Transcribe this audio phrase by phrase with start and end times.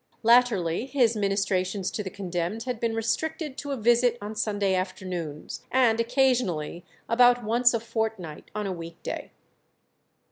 [0.23, 5.61] Latterly his ministrations to the condemned had been restricted to a visit on Sunday afternoons,
[5.71, 9.31] and occasionally about once a fortnight on a week day.